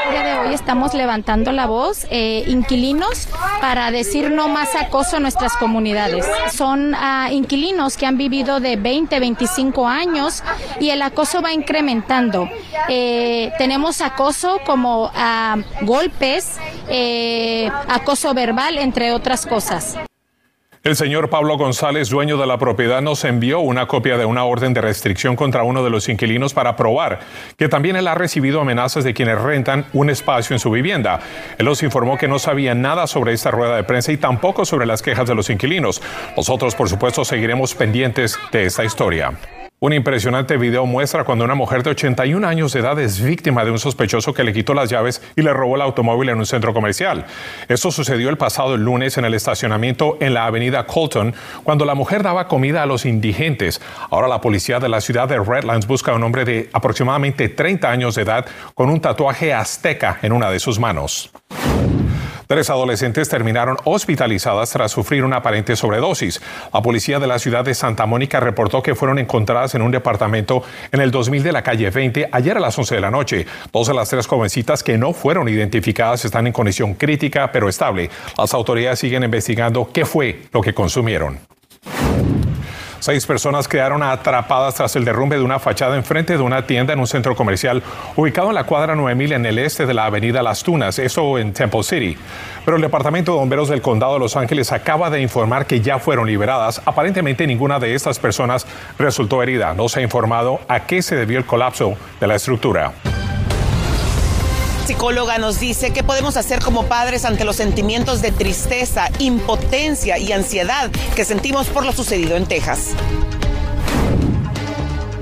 día 0.09 0.23
de 0.23 0.37
hoy 0.39 0.53
estamos 0.53 0.93
levantando 0.93 1.51
la 1.51 1.65
voz, 1.65 2.07
eh, 2.09 2.43
inquilinos, 2.47 3.27
para 3.61 3.91
decir 3.91 4.31
no 4.31 4.47
más 4.47 4.75
acoso 4.75 5.17
a 5.17 5.19
nuestras 5.19 5.57
comunidades. 5.57 6.25
Son 6.53 6.93
uh, 6.93 7.31
inquilinos 7.31 7.97
que 7.97 8.05
han 8.05 8.17
vivido 8.17 8.59
de 8.59 8.75
20, 8.75 9.19
25 9.19 9.87
años 9.87 10.43
y 10.79 10.89
el 10.89 11.01
acoso 11.01 11.41
va 11.41 11.51
incrementando. 11.51 12.49
Eh, 12.89 13.51
tenemos 13.57 14.01
acoso 14.01 14.59
como 14.65 15.05
uh, 15.05 15.85
golpes, 15.85 16.57
eh, 16.89 17.69
acoso 17.89 18.33
verbal, 18.33 18.77
entre 18.77 19.11
otras 19.11 19.45
cosas. 19.45 19.97
El 20.87 20.95
señor 20.95 21.29
Pablo 21.29 21.57
González, 21.57 22.07
dueño 22.07 22.37
de 22.37 22.47
la 22.47 22.57
propiedad, 22.57 23.01
nos 23.01 23.25
envió 23.25 23.59
una 23.59 23.87
copia 23.87 24.17
de 24.17 24.23
una 24.23 24.45
orden 24.45 24.73
de 24.73 24.79
restricción 24.79 25.35
contra 25.35 25.63
uno 25.63 25.83
de 25.83 25.89
los 25.89 26.07
inquilinos 26.07 26.53
para 26.53 26.77
probar 26.77 27.19
que 27.57 27.67
también 27.67 27.97
él 27.97 28.07
ha 28.07 28.15
recibido 28.15 28.61
amenazas 28.61 29.03
de 29.03 29.13
quienes 29.13 29.37
rentan 29.37 29.87
un 29.91 30.09
espacio 30.09 30.53
en 30.53 30.61
su 30.61 30.71
vivienda. 30.71 31.19
Él 31.57 31.65
nos 31.65 31.83
informó 31.83 32.17
que 32.17 32.29
no 32.29 32.39
sabía 32.39 32.73
nada 32.73 33.05
sobre 33.05 33.33
esta 33.33 33.51
rueda 33.51 33.75
de 33.75 33.83
prensa 33.83 34.13
y 34.13 34.17
tampoco 34.17 34.63
sobre 34.63 34.85
las 34.85 35.01
quejas 35.01 35.27
de 35.27 35.35
los 35.35 35.49
inquilinos. 35.49 36.01
Nosotros, 36.37 36.73
por 36.73 36.87
supuesto, 36.87 37.25
seguiremos 37.25 37.75
pendientes 37.75 38.39
de 38.53 38.63
esta 38.63 38.85
historia. 38.85 39.33
Un 39.79 39.93
impresionante 39.93 40.57
video 40.57 40.87
muestra 40.87 41.23
cuando 41.23 41.45
una 41.45 41.53
mujer 41.53 41.83
de 41.83 41.91
81 41.91 42.47
años 42.47 42.73
de 42.73 42.79
edad 42.79 42.99
es 42.99 43.21
víctima 43.21 43.63
de 43.63 43.69
un 43.69 43.77
sospechoso 43.77 44.33
que 44.33 44.43
le 44.43 44.51
quitó 44.51 44.73
las 44.73 44.89
llaves 44.89 45.21
y 45.35 45.43
le 45.43 45.53
robó 45.53 45.75
el 45.75 45.83
automóvil 45.83 46.29
en 46.29 46.39
un 46.39 46.47
centro 46.47 46.73
comercial. 46.73 47.27
Esto 47.67 47.91
sucedió 47.91 48.29
el 48.29 48.39
pasado 48.39 48.75
lunes 48.75 49.19
en 49.19 49.25
el 49.25 49.35
estacionamiento 49.35 50.17
en 50.19 50.33
la 50.33 50.47
avenida 50.47 50.87
Colton, 50.87 51.35
cuando 51.63 51.85
la 51.85 51.93
mujer 51.93 52.23
daba 52.23 52.47
comida 52.47 52.81
a 52.81 52.87
los 52.87 53.05
indigentes. 53.05 53.79
Ahora 54.09 54.27
la 54.27 54.41
policía 54.41 54.79
de 54.79 54.89
la 54.89 54.99
ciudad 54.99 55.29
de 55.29 55.37
Redlands 55.37 55.85
busca 55.85 56.11
a 56.11 56.15
un 56.15 56.23
hombre 56.23 56.43
de 56.43 56.71
aproximadamente 56.73 57.47
30 57.47 57.87
años 57.87 58.15
de 58.15 58.23
edad 58.23 58.47
con 58.73 58.89
un 58.89 58.99
tatuaje 58.99 59.53
azteca 59.53 60.17
en 60.23 60.33
una 60.33 60.49
de 60.49 60.59
sus 60.59 60.79
manos. 60.79 61.31
Tres 62.47 62.69
adolescentes 62.69 63.27
terminaron 63.27 63.75
hospitalizadas 63.83 64.71
tras 64.71 64.91
sufrir 64.91 65.25
una 65.25 65.37
aparente 65.37 65.75
sobredosis. 65.75 66.41
La 66.73 66.81
policía 66.81 67.19
de 67.19 67.27
la 67.27 67.39
ciudad 67.39 67.65
de 67.65 67.75
Santa 67.75 68.05
Mónica 68.05 68.39
reportó 68.39 68.81
que 68.81 68.95
fueron 68.95 69.19
encontradas 69.19 69.75
en 69.75 69.81
un 69.81 69.91
departamento 69.91 70.63
en 70.93 71.01
el 71.01 71.11
2000 71.11 71.43
de 71.43 71.51
la 71.51 71.61
calle 71.61 71.89
20 71.89 72.29
ayer 72.31 72.55
a 72.55 72.61
las 72.61 72.79
11 72.79 72.95
de 72.95 73.01
la 73.01 73.11
noche. 73.11 73.45
Dos 73.73 73.87
de 73.87 73.93
las 73.93 74.09
tres 74.09 74.27
jovencitas 74.27 74.81
que 74.81 74.97
no 74.97 75.11
fueron 75.11 75.49
identificadas 75.49 76.23
están 76.23 76.47
en 76.47 76.53
condición 76.53 76.93
crítica 76.93 77.51
pero 77.51 77.67
estable. 77.67 78.09
Las 78.37 78.53
autoridades 78.53 78.99
siguen 78.99 79.23
investigando 79.23 79.89
qué 79.91 80.05
fue 80.05 80.43
lo 80.53 80.61
que 80.61 80.73
consumieron. 80.73 81.39
Seis 82.99 83.25
personas 83.25 83.67
quedaron 83.67 84.03
atrapadas 84.03 84.75
tras 84.75 84.95
el 84.95 85.05
derrumbe 85.05 85.37
de 85.37 85.43
una 85.43 85.59
fachada 85.59 85.95
enfrente 85.95 86.33
de 86.33 86.43
una 86.43 86.65
tienda 86.65 86.93
en 86.93 86.99
un 86.99 87.07
centro 87.07 87.35
comercial 87.35 87.83
ubicado 88.15 88.49
en 88.49 88.55
la 88.55 88.65
cuadra 88.65 88.95
9000 88.95 89.33
en 89.33 89.45
el 89.45 89.59
este 89.59 89.85
de 89.85 89.93
la 89.93 90.05
avenida 90.05 90.41
Las 90.41 90.63
Tunas, 90.63 90.99
eso 90.99 91.37
en 91.37 91.53
Temple 91.53 91.83
City. 91.83 92.17
Pero 92.65 92.77
el 92.77 92.81
Departamento 92.81 93.33
de 93.33 93.39
Bomberos 93.39 93.69
del 93.69 93.81
Condado 93.81 94.13
de 94.13 94.19
Los 94.19 94.35
Ángeles 94.35 94.71
acaba 94.71 95.09
de 95.09 95.21
informar 95.21 95.65
que 95.65 95.81
ya 95.81 95.99
fueron 95.99 96.27
liberadas. 96.27 96.81
Aparentemente 96.85 97.45
ninguna 97.45 97.79
de 97.79 97.93
estas 97.93 98.19
personas 98.19 98.65
resultó 98.97 99.43
herida. 99.43 99.73
No 99.73 99.89
se 99.89 99.99
ha 99.99 100.03
informado 100.03 100.59
a 100.67 100.81
qué 100.81 101.01
se 101.01 101.15
debió 101.15 101.37
el 101.37 101.45
colapso 101.45 101.95
de 102.19 102.27
la 102.27 102.35
estructura 102.35 102.93
psicóloga 104.87 105.37
nos 105.37 105.59
dice 105.59 105.91
qué 105.91 106.01
podemos 106.01 106.37
hacer 106.37 106.61
como 106.61 106.85
padres 106.85 107.25
ante 107.25 107.43
los 107.43 107.57
sentimientos 107.57 108.21
de 108.21 108.31
tristeza, 108.31 109.09
impotencia 109.19 110.17
y 110.17 110.31
ansiedad 110.31 110.89
que 111.13 111.25
sentimos 111.25 111.67
por 111.67 111.85
lo 111.85 111.91
sucedido 111.91 112.37
en 112.37 112.45
Texas. 112.45 112.95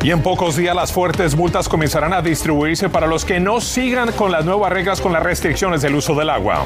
Y 0.04 0.12
en 0.12 0.22
pocos 0.22 0.56
días 0.56 0.76
las 0.76 0.94
fuertes 0.94 1.36
multas 1.36 1.68
comenzarán 1.68 2.14
a 2.14 2.22
distribuirse 2.22 2.90
para 2.90 3.08
los 3.08 3.26
que 3.26 3.40
no 3.40 3.60
sigan 3.60 4.12
con 4.12 4.32
las 4.32 4.46
nuevas 4.46 4.72
reglas 4.72 5.02
con 5.02 5.12
las 5.12 5.24
restricciones 5.24 5.82
del 5.82 5.96
uso 5.96 6.14
del 6.14 6.30
agua. 6.30 6.64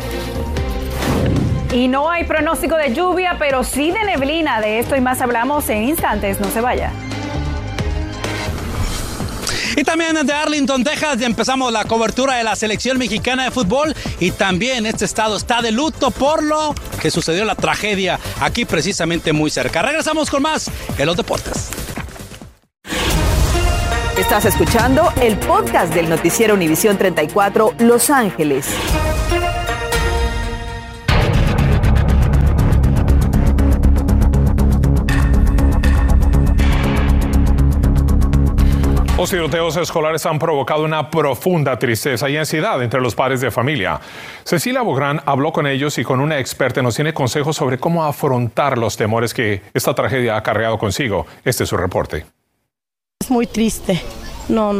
Y 1.72 1.88
no 1.88 2.10
hay 2.10 2.26
pronóstico 2.26 2.76
de 2.76 2.94
lluvia, 2.94 3.38
pero 3.40 3.64
sí 3.64 3.92
de 3.92 4.04
neblina. 4.04 4.60
De 4.60 4.80
esto 4.80 4.98
y 4.98 5.02
más 5.02 5.22
hablamos 5.22 5.70
en 5.70 5.84
instantes. 5.84 6.42
No 6.42 6.50
se 6.50 6.60
vaya. 6.60 6.92
Y 9.76 9.84
también 9.84 10.16
desde 10.16 10.34
Arlington, 10.34 10.84
Texas, 10.84 11.22
empezamos 11.22 11.72
la 11.72 11.86
cobertura 11.86 12.36
de 12.36 12.44
la 12.44 12.56
selección 12.56 12.98
mexicana 12.98 13.46
de 13.46 13.52
fútbol 13.52 13.96
y 14.20 14.32
también 14.32 14.86
este 14.86 15.06
estado 15.06 15.38
está 15.38 15.62
de 15.62 15.72
luto 15.72 16.12
por 16.12 16.44
lo 16.44 16.74
que 17.02 17.12
sucedió 17.12 17.46
la 17.46 17.56
tragedia 17.56 18.20
aquí 18.40 18.66
precisamente 18.66 19.34
muy 19.34 19.50
cerca. 19.50 19.82
Regresamos 19.82 20.30
con 20.30 20.42
más 20.42 20.70
en 20.98 21.06
los 21.06 21.18
deportes. 21.18 21.70
Estás 24.18 24.44
escuchando 24.46 25.14
el 25.22 25.38
podcast 25.38 25.94
del 25.94 26.10
noticiero 26.10 26.54
Univisión 26.54 26.98
34 26.98 27.76
Los 27.80 28.10
Ángeles. 28.10 28.68
Los 39.20 39.32
tiroteos 39.32 39.76
escolares 39.76 40.26
han 40.26 40.40
provocado 40.40 40.86
una 40.86 41.12
profunda 41.12 41.78
tristeza 41.78 42.30
y 42.30 42.38
ansiedad 42.38 42.82
entre 42.82 43.02
los 43.02 43.16
padres 43.16 43.42
de 43.42 43.52
familia. 43.52 44.00
Cecilia 44.46 44.82
Bográn 44.82 45.22
habló 45.26 45.52
con 45.52 45.68
ellos 45.68 45.98
y 45.98 46.06
con 46.06 46.22
una 46.22 46.40
experta 46.40 46.82
nos 46.82 46.96
tiene 46.96 47.14
consejos 47.14 47.58
sobre 47.58 47.78
cómo 47.78 48.06
afrontar 48.06 48.78
los 48.78 48.96
temores 48.96 49.34
que 49.34 49.62
esta 49.74 49.94
tragedia 49.94 50.36
ha 50.36 50.38
acarreado 50.38 50.78
consigo. 50.78 51.28
Este 51.44 51.66
es 51.66 51.70
su 51.70 51.76
reporte. 51.76 52.26
Es 53.20 53.30
muy 53.30 53.46
triste. 53.46 54.02
No, 54.48 54.74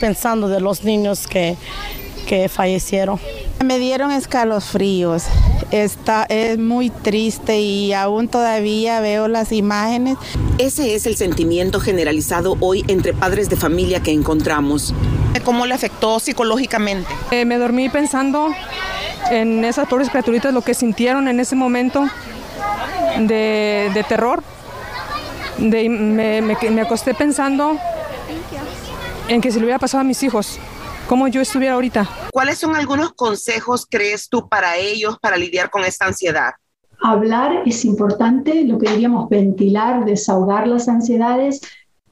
pensando 0.00 0.48
de 0.48 0.60
los 0.60 0.82
niños 0.82 1.26
que, 1.26 1.54
que 2.26 2.48
fallecieron. 2.48 3.20
Me 3.64 3.78
dieron 3.78 4.12
escalofríos. 4.12 5.24
Está, 5.72 6.24
es 6.28 6.58
muy 6.58 6.90
triste 6.90 7.60
y 7.60 7.92
aún 7.92 8.28
todavía 8.28 9.00
veo 9.00 9.26
las 9.26 9.50
imágenes. 9.52 10.16
Ese 10.58 10.94
es 10.94 11.06
el 11.06 11.16
sentimiento 11.16 11.80
generalizado 11.80 12.56
hoy 12.60 12.84
entre 12.86 13.14
padres 13.14 13.50
de 13.50 13.56
familia 13.56 14.00
que 14.00 14.12
encontramos. 14.12 14.94
¿Cómo 15.44 15.66
le 15.66 15.74
afectó 15.74 16.20
psicológicamente? 16.20 17.08
Eh, 17.30 17.44
me 17.44 17.58
dormí 17.58 17.88
pensando 17.88 18.48
en 19.30 19.64
esas 19.64 19.88
pobres 19.88 20.08
criaturitas, 20.08 20.54
lo 20.54 20.62
que 20.62 20.74
sintieron 20.74 21.26
en 21.28 21.40
ese 21.40 21.56
momento 21.56 22.06
de, 23.18 24.04
terror. 24.08 24.42
De, 25.58 25.88
me, 25.88 26.42
me 26.42 26.80
acosté 26.80 27.12
pensando 27.12 27.76
en 29.26 29.40
que 29.40 29.50
se 29.50 29.58
le 29.58 29.64
hubiera 29.64 29.78
pasado 29.78 30.02
a 30.02 30.04
mis 30.04 30.22
hijos 30.22 30.58
como 31.08 31.26
yo 31.26 31.40
estuviera 31.40 31.74
ahorita. 31.74 32.06
¿Cuáles 32.30 32.58
son 32.58 32.76
algunos 32.76 33.14
consejos, 33.14 33.86
crees 33.90 34.28
tú, 34.28 34.48
para 34.48 34.76
ellos 34.76 35.16
para 35.20 35.36
lidiar 35.36 35.70
con 35.70 35.84
esta 35.84 36.06
ansiedad? 36.06 36.52
Hablar 37.00 37.62
es 37.64 37.84
importante, 37.84 38.64
lo 38.64 38.78
que 38.78 38.90
diríamos 38.90 39.28
ventilar, 39.28 40.04
desahogar 40.04 40.68
las 40.68 40.88
ansiedades, 40.88 41.60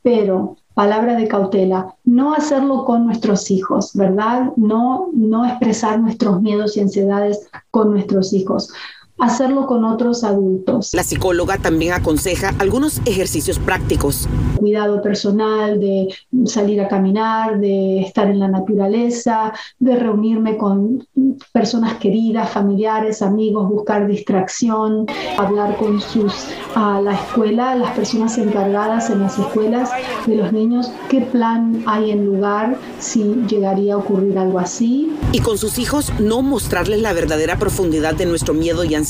pero 0.02 0.56
palabra 0.74 1.14
de 1.14 1.28
cautela, 1.28 1.94
no 2.04 2.34
hacerlo 2.34 2.84
con 2.84 3.06
nuestros 3.06 3.50
hijos, 3.50 3.92
¿verdad? 3.94 4.52
No, 4.56 5.10
no 5.12 5.44
expresar 5.44 6.00
nuestros 6.00 6.40
miedos 6.40 6.76
y 6.76 6.80
ansiedades 6.80 7.48
con 7.70 7.90
nuestros 7.90 8.32
hijos 8.32 8.72
hacerlo 9.18 9.66
con 9.66 9.85
otros 9.85 10.25
adultos. 10.25 10.90
La 10.92 11.02
psicóloga 11.02 11.58
también 11.58 11.92
aconseja 11.92 12.54
algunos 12.58 13.00
ejercicios 13.06 13.58
prácticos. 13.58 14.28
Cuidado 14.56 15.02
personal, 15.02 15.80
de 15.80 16.14
salir 16.44 16.80
a 16.80 16.88
caminar, 16.88 17.58
de 17.58 18.00
estar 18.00 18.28
en 18.28 18.38
la 18.38 18.49
naturaleza, 18.49 19.52
de 19.78 19.96
reunirme 19.96 20.56
con 20.56 21.06
personas 21.52 21.94
queridas, 21.94 22.50
familiares, 22.50 23.23
amigos, 23.23 23.68
buscar 23.68 24.06
distracción, 24.06 25.06
hablar 25.38 25.76
con 25.76 26.00
sus 26.00 26.46
a 26.75 27.00
la 27.00 27.14
escuela, 27.14 27.75
las 27.75 27.92
personas 27.92 28.37
encargadas 28.38 29.08
en 29.11 29.20
las 29.20 29.38
escuelas 29.38 29.90
de 30.26 30.37
los 30.37 30.52
niños, 30.52 30.90
qué 31.08 31.23
plan 31.23 31.82
hay 31.87 32.11
en 32.11 32.26
lugar 32.26 32.76
si 32.99 33.23
llegaría 33.49 33.94
a 33.94 33.96
ocurrir 33.99 34.38
algo 34.38 34.58
así. 34.58 35.11
Y 35.32 35.40
con 35.40 35.58
sus 35.58 35.78
hijos 35.78 36.12
no 36.18 36.42
mostrarles 36.42 37.00
la 37.00 37.12
verdadera 37.12 37.58
profundidad 37.58 38.14
de 38.14 38.26
nuestro 38.26 38.52
miedo 38.54 38.85
y 38.85 38.94
ansiedad, 38.94 39.05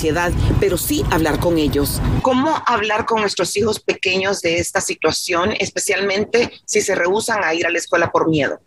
pero 0.60 0.76
sí 0.76 1.04
hablar 1.10 1.38
con 1.38 1.58
ellos. 1.58 2.00
¿Cómo 2.22 2.50
hablar 2.66 3.06
con 3.06 3.20
nuestros 3.20 3.56
hijos 3.56 3.80
pequeños 3.80 4.42
de 4.42 4.58
esta 4.58 4.80
situación, 4.80 5.50
especialmente 5.58 6.50
si 6.64 6.80
se 6.80 6.94
rehusan 6.94 7.42
a 7.44 7.54
ir 7.54 7.66
a 7.66 7.70
la 7.70 7.78
escuela 7.78 8.10
por 8.10 8.28
miedo? 8.28 8.60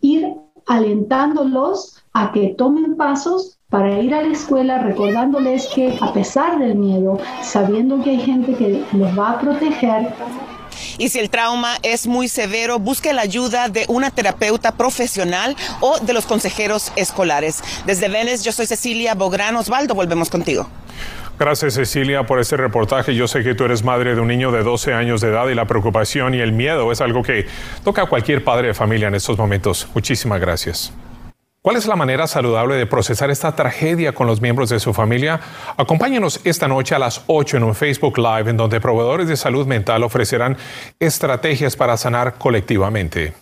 Ir 0.00 0.26
alentándolos 0.66 2.02
a 2.12 2.32
que 2.32 2.54
tomen 2.56 2.96
pasos 2.96 3.58
para 3.68 4.00
ir 4.00 4.14
a 4.14 4.22
la 4.22 4.32
escuela 4.32 4.82
recordándoles 4.82 5.68
que 5.74 5.96
a 6.00 6.12
pesar 6.12 6.58
del 6.58 6.74
miedo, 6.74 7.18
sabiendo 7.42 8.02
que 8.02 8.10
hay 8.10 8.20
gente 8.20 8.54
que 8.54 8.84
los 8.92 9.18
va 9.18 9.32
a 9.32 9.40
proteger, 9.40 10.12
y 11.00 11.08
si 11.08 11.18
el 11.18 11.30
trauma 11.30 11.78
es 11.82 12.06
muy 12.06 12.28
severo, 12.28 12.78
busque 12.78 13.14
la 13.14 13.22
ayuda 13.22 13.70
de 13.70 13.86
una 13.88 14.10
terapeuta 14.10 14.72
profesional 14.72 15.56
o 15.80 15.98
de 15.98 16.12
los 16.12 16.26
consejeros 16.26 16.92
escolares. 16.94 17.62
Desde 17.86 18.08
Venice, 18.08 18.44
yo 18.44 18.52
soy 18.52 18.66
Cecilia 18.66 19.14
Bográn 19.14 19.56
Osvaldo. 19.56 19.94
Volvemos 19.94 20.28
contigo. 20.28 20.68
Gracias 21.38 21.72
Cecilia 21.72 22.24
por 22.24 22.38
este 22.38 22.58
reportaje. 22.58 23.14
Yo 23.14 23.26
sé 23.26 23.42
que 23.42 23.54
tú 23.54 23.64
eres 23.64 23.82
madre 23.82 24.14
de 24.14 24.20
un 24.20 24.28
niño 24.28 24.52
de 24.52 24.62
12 24.62 24.92
años 24.92 25.22
de 25.22 25.28
edad 25.28 25.48
y 25.48 25.54
la 25.54 25.64
preocupación 25.64 26.34
y 26.34 26.40
el 26.40 26.52
miedo 26.52 26.92
es 26.92 27.00
algo 27.00 27.22
que 27.22 27.46
toca 27.82 28.02
a 28.02 28.06
cualquier 28.06 28.44
padre 28.44 28.68
de 28.68 28.74
familia 28.74 29.08
en 29.08 29.14
estos 29.14 29.38
momentos. 29.38 29.88
Muchísimas 29.94 30.38
gracias. 30.38 30.92
¿Cuál 31.62 31.76
es 31.76 31.86
la 31.86 31.94
manera 31.94 32.26
saludable 32.26 32.76
de 32.76 32.86
procesar 32.86 33.30
esta 33.30 33.54
tragedia 33.54 34.12
con 34.12 34.26
los 34.26 34.40
miembros 34.40 34.70
de 34.70 34.80
su 34.80 34.94
familia? 34.94 35.40
Acompáñenos 35.76 36.40
esta 36.44 36.66
noche 36.68 36.94
a 36.94 36.98
las 36.98 37.22
8 37.26 37.58
en 37.58 37.64
un 37.64 37.74
Facebook 37.74 38.16
Live 38.16 38.48
en 38.48 38.56
donde 38.56 38.80
proveedores 38.80 39.28
de 39.28 39.36
salud 39.36 39.66
mental 39.66 40.02
ofrecerán 40.02 40.56
estrategias 40.98 41.76
para 41.76 41.98
sanar 41.98 42.36
colectivamente. 42.38 43.34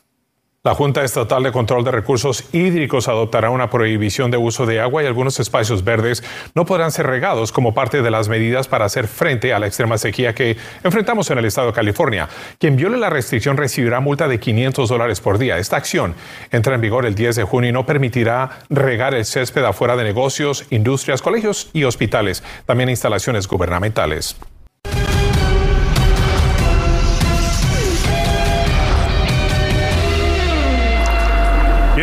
La 0.68 0.74
Junta 0.74 1.02
Estatal 1.02 1.42
de 1.42 1.50
Control 1.50 1.82
de 1.82 1.90
Recursos 1.90 2.44
Hídricos 2.52 3.08
adoptará 3.08 3.48
una 3.48 3.70
prohibición 3.70 4.30
de 4.30 4.36
uso 4.36 4.66
de 4.66 4.80
agua 4.80 5.02
y 5.02 5.06
algunos 5.06 5.40
espacios 5.40 5.82
verdes 5.82 6.22
no 6.54 6.66
podrán 6.66 6.92
ser 6.92 7.06
regados 7.06 7.52
como 7.52 7.72
parte 7.72 8.02
de 8.02 8.10
las 8.10 8.28
medidas 8.28 8.68
para 8.68 8.84
hacer 8.84 9.08
frente 9.08 9.54
a 9.54 9.58
la 9.58 9.66
extrema 9.66 9.96
sequía 9.96 10.34
que 10.34 10.58
enfrentamos 10.84 11.30
en 11.30 11.38
el 11.38 11.46
estado 11.46 11.68
de 11.68 11.72
California. 11.72 12.28
Quien 12.58 12.76
viole 12.76 12.98
la 12.98 13.08
restricción 13.08 13.56
recibirá 13.56 14.00
multa 14.00 14.28
de 14.28 14.38
500 14.38 14.90
dólares 14.90 15.22
por 15.22 15.38
día. 15.38 15.56
Esta 15.56 15.78
acción 15.78 16.14
entra 16.50 16.74
en 16.74 16.82
vigor 16.82 17.06
el 17.06 17.14
10 17.14 17.36
de 17.36 17.44
junio 17.44 17.70
y 17.70 17.72
no 17.72 17.86
permitirá 17.86 18.58
regar 18.68 19.14
el 19.14 19.24
césped 19.24 19.64
afuera 19.64 19.96
de 19.96 20.04
negocios, 20.04 20.66
industrias, 20.68 21.22
colegios 21.22 21.70
y 21.72 21.84
hospitales, 21.84 22.44
también 22.66 22.90
instalaciones 22.90 23.48
gubernamentales. 23.48 24.36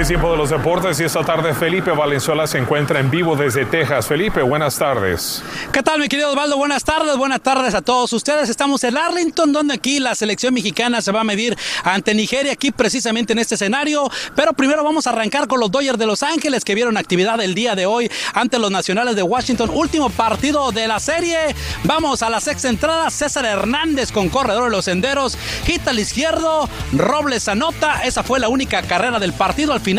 Tiempo 0.08 0.30
de 0.32 0.38
los 0.38 0.52
deportes 0.52 1.00
y 1.00 1.04
esta 1.04 1.24
tarde 1.24 1.56
Felipe 1.56 1.90
Valenzuela 1.90 2.46
se 2.46 2.60
encuentra 2.60 3.00
en 3.00 3.10
vivo 3.10 3.36
desde 3.36 3.66
Texas. 3.66 4.06
Felipe, 4.06 4.44
buenas 4.44 4.78
tardes. 4.78 5.42
¿Qué 5.72 5.82
tal, 5.82 6.00
mi 6.00 6.08
querido 6.08 6.30
Osvaldo? 6.30 6.58
Buenas 6.58 6.84
tardes, 6.84 7.18
buenas 7.18 7.42
tardes 7.42 7.74
a 7.74 7.82
todos 7.82 8.14
ustedes. 8.14 8.48
Estamos 8.50 8.84
en 8.84 8.98
Arlington, 8.98 9.52
donde 9.52 9.74
aquí 9.74 10.00
la 10.00 10.14
selección 10.14 10.54
mexicana 10.54 11.02
se 11.02 11.12
va 11.12 11.22
a 11.22 11.24
medir 11.24 11.58
ante 11.84 12.14
Nigeria, 12.14 12.54
aquí 12.54 12.70
precisamente 12.70 13.34
en 13.34 13.40
este 13.40 13.56
escenario. 13.56 14.08
Pero 14.36 14.54
primero 14.54 14.84
vamos 14.84 15.08
a 15.08 15.10
arrancar 15.10 15.48
con 15.48 15.60
los 15.60 15.72
Dodgers 15.72 15.98
de 15.98 16.06
Los 16.06 16.22
Ángeles, 16.22 16.64
que 16.64 16.76
vieron 16.76 16.98
actividad 16.98 17.42
el 17.42 17.56
día 17.56 17.74
de 17.74 17.88
hoy 17.88 18.12
ante 18.36 18.60
los 18.60 18.70
Nacionales 18.70 19.16
de 19.16 19.24
Washington. 19.24 19.72
Último 19.74 20.12
partido 20.12 20.72
de 20.72 20.88
la 20.88 21.00
serie. 21.00 21.56
Vamos 21.84 22.22
a 22.22 22.30
la 22.30 22.40
sexta 22.42 22.70
entrada. 22.70 23.10
César 23.10 23.46
Hernández 23.46 24.12
con 24.12 24.30
corredor 24.30 24.66
de 24.66 24.70
los 24.70 24.86
senderos. 24.86 25.36
Hit 25.66 25.88
al 25.88 25.98
izquierdo. 25.98 26.70
Robles 26.94 27.48
anota. 27.48 28.04
Esa 28.04 28.22
fue 28.22 28.40
la 28.40 28.50
única 28.50 28.84
carrera 28.84 29.18
del 29.18 29.34
partido. 29.34 29.74
Al 29.74 29.80
final, 29.80 29.95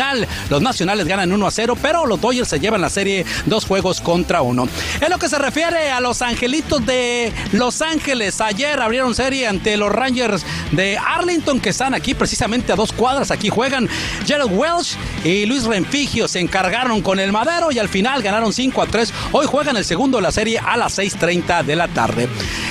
los 0.49 0.61
Nacionales 0.61 1.07
ganan 1.07 1.31
1 1.31 1.47
a 1.47 1.51
0, 1.51 1.77
pero 1.81 2.05
los 2.05 2.19
Dodgers 2.21 2.47
se 2.47 2.59
llevan 2.59 2.81
la 2.81 2.89
serie 2.89 3.25
dos 3.45 3.65
juegos 3.65 4.01
contra 4.01 4.41
uno. 4.41 4.67
En 5.01 5.09
lo 5.09 5.17
que 5.17 5.29
se 5.29 5.37
refiere 5.37 5.91
a 5.91 5.99
los 5.99 6.21
Angelitos 6.21 6.85
de 6.85 7.33
Los 7.51 7.81
Ángeles, 7.81 8.41
ayer 8.41 8.79
abrieron 8.79 9.15
serie 9.15 9.47
ante 9.47 9.77
los 9.77 9.91
Rangers 9.91 10.45
de 10.71 10.97
Arlington, 10.97 11.59
que 11.59 11.69
están 11.69 11.93
aquí 11.93 12.13
precisamente 12.13 12.71
a 12.71 12.75
dos 12.75 12.91
cuadras. 12.91 13.31
Aquí 13.31 13.49
juegan 13.49 13.87
Gerald 14.25 14.51
Welsh 14.53 14.95
y 15.23 15.45
Luis 15.45 15.63
Renfigio. 15.65 16.27
Se 16.27 16.39
encargaron 16.39 17.01
con 17.01 17.19
el 17.19 17.31
Madero 17.31 17.71
y 17.71 17.79
al 17.79 17.89
final 17.89 18.21
ganaron 18.21 18.53
5 18.53 18.81
a 18.81 18.87
3. 18.87 19.13
Hoy 19.31 19.45
juegan 19.45 19.77
el 19.77 19.85
segundo 19.85 20.17
de 20.17 20.23
la 20.23 20.31
serie 20.31 20.59
a 20.59 20.77
las 20.77 20.97
6:30 20.97 21.63
de 21.63 21.75
la 21.75 21.87
tarde. 21.87 22.27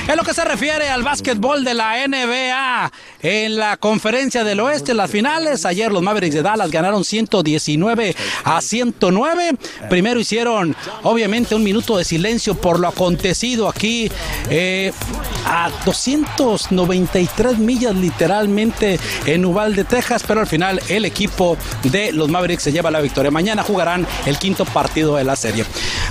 En 0.08 0.16
lo 0.16 0.22
que 0.22 0.34
se 0.34 0.44
refiere 0.44 0.88
al 0.88 1.02
básquetbol 1.02 1.64
de 1.64 1.74
la 1.74 2.06
NBA, 2.06 2.92
en 3.22 3.56
la 3.56 3.76
conferencia 3.76 4.44
del 4.44 4.60
oeste, 4.60 4.94
las 4.94 5.10
finales, 5.10 5.64
ayer 5.64 5.90
los 5.90 6.02
Mavericks 6.02 6.34
de 6.34 6.42
Dallas 6.42 6.70
ganaron 6.70 7.04
119 7.04 8.14
a 8.44 8.60
109. 8.60 9.56
Primero 9.88 10.20
hicieron, 10.20 10.76
obviamente, 11.02 11.54
un 11.54 11.64
minuto 11.64 11.96
de 11.96 12.04
silencio 12.04 12.54
por 12.54 12.78
lo 12.78 12.88
acontecido 12.88 13.68
aquí 13.68 14.10
eh, 14.50 14.92
a 15.44 15.70
293 15.84 17.58
millas 17.58 17.86
literalmente 17.93 18.99
en 19.26 19.45
Uvalde, 19.45 19.85
Texas, 19.85 20.25
pero 20.26 20.40
al 20.40 20.47
final 20.47 20.81
el 20.88 21.05
equipo 21.05 21.57
de 21.85 22.12
los 22.12 22.28
Mavericks 22.28 22.64
se 22.64 22.73
lleva 22.73 22.90
la 22.90 23.00
victoria. 23.00 23.31
Mañana 23.31 23.62
jugarán 23.62 24.07
el 24.26 24.38
quinto 24.38 24.64
partido 24.64 25.16
de 25.16 25.25
la 25.25 25.37
serie. 25.37 25.64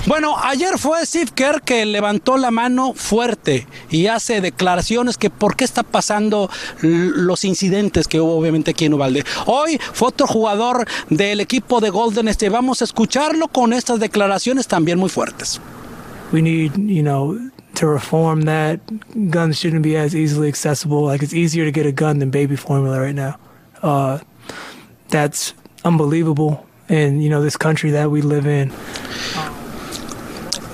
Bueno, 0.06 0.36
ayer 0.38 0.78
fue 0.78 1.04
Steve 1.04 1.30
Kerr 1.34 1.62
que 1.62 1.84
levantó 1.84 2.36
la 2.36 2.50
mano 2.50 2.92
fuerte 2.94 3.66
y 3.90 4.06
hace 4.06 4.40
declaraciones 4.40 5.18
que 5.18 5.30
por 5.30 5.56
qué 5.56 5.64
está 5.64 5.82
pasando 5.82 6.50
los 6.80 7.44
incidentes 7.44 8.08
que 8.08 8.20
hubo 8.20 8.36
obviamente 8.36 8.70
aquí 8.72 8.84
en 8.84 8.94
Uvalde. 8.94 9.24
Hoy 9.46 9.80
fue 9.92 10.08
otro 10.08 10.26
jugador 10.26 10.86
del 11.10 11.40
equipo 11.40 11.80
de 11.80 11.90
Golden 11.90 12.28
State. 12.28 12.50
Vamos 12.50 12.80
a 12.82 12.84
escucharlo 12.84 13.48
con 13.48 13.72
estas 13.72 14.00
declaraciones 14.00 14.66
también 14.66 14.98
muy 14.98 15.10
fuertes. 15.10 15.60
We 16.32 16.42
need, 16.42 16.72
you 16.76 17.02
know, 17.02 17.38
to 17.76 17.86
reform 17.86 18.42
that. 18.42 18.80
Guns 19.30 19.58
shouldn't 19.58 19.82
be 19.82 19.96
as 19.96 20.14
easily 20.14 20.48
accessible. 20.48 21.04
Like 21.04 21.22
it's 21.22 21.34
easier 21.34 21.64
to 21.64 21.72
get 21.72 21.86
a 21.86 21.92
gun 21.92 22.18
than 22.18 22.30
baby 22.30 22.56
formula 22.56 23.00
right 23.00 23.14
now. 23.14 23.38
Uh, 23.82 24.18
that's 25.08 25.54
unbelievable 25.84 26.66
in 26.88 27.20
you 27.20 27.30
know 27.30 27.42
this 27.42 27.56
country 27.56 27.90
that 27.90 28.10
we 28.10 28.22
live 28.22 28.46
in. 28.46 28.72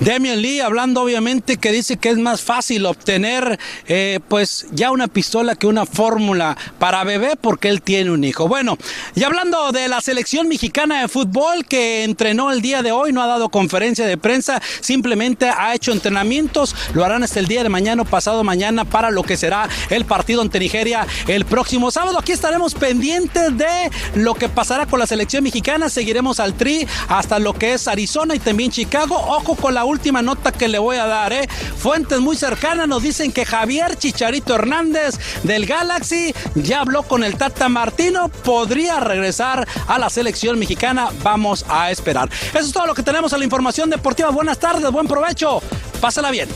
Damian 0.03 0.41
Lee 0.41 0.59
hablando 0.59 1.01
obviamente 1.01 1.55
que 1.55 1.71
dice 1.71 1.95
que 1.95 2.09
es 2.09 2.17
más 2.17 2.41
fácil 2.41 2.85
obtener 2.85 3.57
eh, 3.87 4.19
pues 4.27 4.67
ya 4.71 4.91
una 4.91 5.07
pistola 5.07 5.55
que 5.55 5.65
una 5.65 5.85
fórmula 5.85 6.57
para 6.77 7.05
bebé 7.05 7.37
porque 7.39 7.69
él 7.69 7.81
tiene 7.81 8.11
un 8.11 8.25
hijo. 8.25 8.49
Bueno, 8.49 8.77
y 9.15 9.23
hablando 9.23 9.71
de 9.71 9.87
la 9.87 10.01
selección 10.01 10.49
mexicana 10.49 10.99
de 11.01 11.07
fútbol 11.07 11.65
que 11.65 12.03
entrenó 12.03 12.51
el 12.51 12.61
día 12.61 12.81
de 12.81 12.91
hoy, 12.91 13.13
no 13.13 13.21
ha 13.21 13.27
dado 13.27 13.47
conferencia 13.47 14.05
de 14.05 14.17
prensa, 14.17 14.61
simplemente 14.81 15.47
ha 15.47 15.73
hecho 15.73 15.93
entrenamientos, 15.93 16.75
lo 16.93 17.05
harán 17.05 17.23
hasta 17.23 17.39
el 17.39 17.47
día 17.47 17.63
de 17.63 17.69
mañana 17.69 18.03
pasado 18.03 18.43
mañana 18.43 18.83
para 18.83 19.09
lo 19.09 19.23
que 19.23 19.37
será 19.37 19.69
el 19.89 20.03
partido 20.03 20.41
ante 20.41 20.59
Nigeria 20.59 21.07
el 21.27 21.45
próximo 21.45 21.91
sábado. 21.91 22.19
Aquí 22.19 22.33
estaremos 22.33 22.75
pendientes 22.75 23.57
de 23.57 23.89
lo 24.15 24.33
que 24.33 24.49
pasará 24.49 24.85
con 24.85 24.99
la 24.99 25.07
selección 25.07 25.45
mexicana, 25.45 25.87
seguiremos 25.87 26.41
al 26.41 26.55
tri 26.55 26.85
hasta 27.07 27.39
lo 27.39 27.53
que 27.53 27.73
es 27.75 27.87
Arizona 27.87 28.35
y 28.35 28.39
también 28.39 28.69
Chicago. 28.69 29.15
Ojo 29.15 29.55
con 29.55 29.73
la 29.73 29.85
última 29.93 30.21
nota 30.21 30.51
que 30.51 30.67
le 30.67 30.79
voy 30.79 30.97
a 30.97 31.05
dar, 31.05 31.31
¿eh? 31.31 31.47
Fuentes 31.77 32.19
muy 32.19 32.35
cercanas 32.35 32.87
nos 32.87 33.03
dicen 33.03 33.31
que 33.31 33.45
Javier 33.45 33.95
Chicharito 33.95 34.55
Hernández 34.55 35.19
del 35.43 35.65
Galaxy 35.65 36.33
ya 36.55 36.81
habló 36.81 37.03
con 37.03 37.23
el 37.23 37.37
Tata 37.37 37.69
Martino, 37.69 38.29
podría 38.29 38.99
regresar 38.99 39.67
a 39.87 39.99
la 39.99 40.09
selección 40.09 40.59
mexicana. 40.59 41.09
Vamos 41.21 41.65
a 41.69 41.91
esperar. 41.91 42.29
Eso 42.49 42.65
es 42.65 42.73
todo 42.73 42.87
lo 42.87 42.93
que 42.93 43.03
tenemos 43.03 43.31
en 43.33 43.39
la 43.39 43.45
información 43.45 43.89
deportiva. 43.89 44.29
Buenas 44.29 44.59
tardes, 44.59 44.91
buen 44.91 45.07
provecho. 45.07 45.61
Pásala 46.01 46.31
bien. 46.31 46.49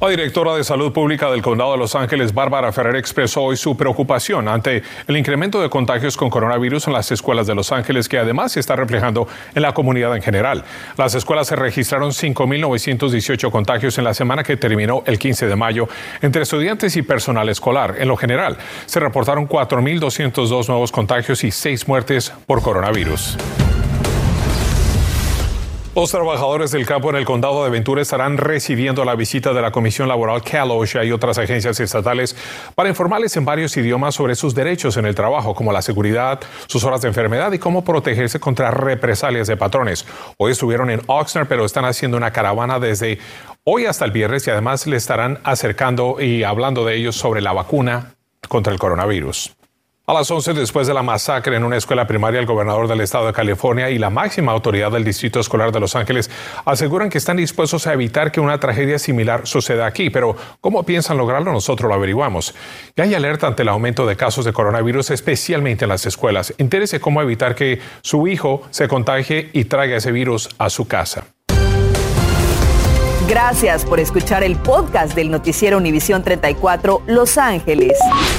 La 0.00 0.10
directora 0.10 0.54
de 0.54 0.62
Salud 0.62 0.92
Pública 0.92 1.28
del 1.28 1.42
Condado 1.42 1.72
de 1.72 1.78
Los 1.78 1.96
Ángeles, 1.96 2.32
Bárbara 2.32 2.70
Ferrer, 2.70 2.94
expresó 2.94 3.42
hoy 3.42 3.56
su 3.56 3.76
preocupación 3.76 4.46
ante 4.46 4.84
el 5.08 5.16
incremento 5.16 5.60
de 5.60 5.68
contagios 5.68 6.16
con 6.16 6.30
coronavirus 6.30 6.86
en 6.86 6.92
las 6.92 7.10
escuelas 7.10 7.48
de 7.48 7.56
Los 7.56 7.72
Ángeles, 7.72 8.08
que 8.08 8.16
además 8.16 8.52
se 8.52 8.60
está 8.60 8.76
reflejando 8.76 9.26
en 9.56 9.62
la 9.62 9.74
comunidad 9.74 10.14
en 10.14 10.22
general. 10.22 10.62
Las 10.96 11.16
escuelas 11.16 11.48
se 11.48 11.56
registraron 11.56 12.12
5.918 12.12 13.50
contagios 13.50 13.98
en 13.98 14.04
la 14.04 14.14
semana 14.14 14.44
que 14.44 14.56
terminó 14.56 15.02
el 15.04 15.18
15 15.18 15.48
de 15.48 15.56
mayo 15.56 15.88
entre 16.22 16.42
estudiantes 16.42 16.96
y 16.96 17.02
personal 17.02 17.48
escolar. 17.48 17.96
En 17.98 18.06
lo 18.06 18.16
general, 18.16 18.56
se 18.86 19.00
reportaron 19.00 19.48
4.202 19.48 20.68
nuevos 20.68 20.92
contagios 20.92 21.42
y 21.42 21.50
6 21.50 21.88
muertes 21.88 22.32
por 22.46 22.62
coronavirus. 22.62 23.36
Los 25.98 26.12
trabajadores 26.12 26.70
del 26.70 26.86
campo 26.86 27.10
en 27.10 27.16
el 27.16 27.24
condado 27.24 27.64
de 27.64 27.70
Ventura 27.70 28.00
estarán 28.00 28.36
recibiendo 28.36 29.04
la 29.04 29.16
visita 29.16 29.52
de 29.52 29.60
la 29.60 29.72
Comisión 29.72 30.06
Laboral 30.06 30.44
CalOSHA 30.44 31.04
y 31.04 31.10
otras 31.10 31.38
agencias 31.38 31.80
estatales 31.80 32.36
para 32.76 32.88
informarles 32.88 33.36
en 33.36 33.44
varios 33.44 33.76
idiomas 33.76 34.14
sobre 34.14 34.36
sus 34.36 34.54
derechos 34.54 34.96
en 34.96 35.06
el 35.06 35.16
trabajo, 35.16 35.56
como 35.56 35.72
la 35.72 35.82
seguridad, 35.82 36.38
sus 36.68 36.84
horas 36.84 37.02
de 37.02 37.08
enfermedad 37.08 37.50
y 37.50 37.58
cómo 37.58 37.82
protegerse 37.82 38.38
contra 38.38 38.70
represalias 38.70 39.48
de 39.48 39.56
patrones. 39.56 40.06
Hoy 40.36 40.52
estuvieron 40.52 40.88
en 40.88 41.02
Oxnard, 41.08 41.48
pero 41.48 41.64
están 41.64 41.84
haciendo 41.84 42.16
una 42.16 42.32
caravana 42.32 42.78
desde 42.78 43.18
hoy 43.64 43.86
hasta 43.86 44.04
el 44.04 44.12
viernes 44.12 44.46
y 44.46 44.50
además 44.52 44.86
le 44.86 44.96
estarán 44.96 45.40
acercando 45.42 46.20
y 46.20 46.44
hablando 46.44 46.84
de 46.84 46.94
ellos 46.94 47.16
sobre 47.16 47.40
la 47.40 47.52
vacuna 47.52 48.14
contra 48.48 48.72
el 48.72 48.78
coronavirus. 48.78 49.57
A 50.08 50.14
las 50.14 50.30
11 50.30 50.54
después 50.54 50.86
de 50.86 50.94
la 50.94 51.02
masacre 51.02 51.54
en 51.54 51.64
una 51.64 51.76
escuela 51.76 52.06
primaria, 52.06 52.40
el 52.40 52.46
gobernador 52.46 52.88
del 52.88 53.02
estado 53.02 53.26
de 53.26 53.34
California 53.34 53.90
y 53.90 53.98
la 53.98 54.08
máxima 54.08 54.52
autoridad 54.52 54.90
del 54.90 55.04
Distrito 55.04 55.38
Escolar 55.38 55.70
de 55.70 55.80
Los 55.80 55.96
Ángeles 55.96 56.30
aseguran 56.64 57.10
que 57.10 57.18
están 57.18 57.36
dispuestos 57.36 57.86
a 57.86 57.92
evitar 57.92 58.32
que 58.32 58.40
una 58.40 58.58
tragedia 58.58 58.98
similar 58.98 59.46
suceda 59.46 59.84
aquí. 59.84 60.08
Pero, 60.08 60.34
¿cómo 60.62 60.82
piensan 60.84 61.18
lograrlo? 61.18 61.52
Nosotros 61.52 61.90
lo 61.90 61.94
averiguamos. 61.94 62.54
Ya 62.96 63.04
hay 63.04 63.12
alerta 63.12 63.48
ante 63.48 63.64
el 63.64 63.68
aumento 63.68 64.06
de 64.06 64.16
casos 64.16 64.46
de 64.46 64.54
coronavirus, 64.54 65.10
especialmente 65.10 65.84
en 65.84 65.90
las 65.90 66.06
escuelas. 66.06 66.54
Interese 66.56 67.00
cómo 67.00 67.20
evitar 67.20 67.54
que 67.54 67.78
su 68.00 68.26
hijo 68.28 68.62
se 68.70 68.88
contagie 68.88 69.50
y 69.52 69.66
traiga 69.66 69.98
ese 69.98 70.10
virus 70.10 70.48
a 70.56 70.70
su 70.70 70.88
casa. 70.88 71.26
Gracias 73.28 73.84
por 73.84 74.00
escuchar 74.00 74.42
el 74.42 74.56
podcast 74.56 75.14
del 75.14 75.30
noticiero 75.30 75.76
Univisión 75.76 76.22
34 76.22 77.02
Los 77.06 77.36
Ángeles. 77.36 77.98